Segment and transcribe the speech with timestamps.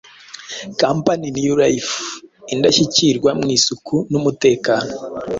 [0.79, 1.93] Kampani New Life
[2.53, 4.91] indashyikirwa mu isuku n’umutekano.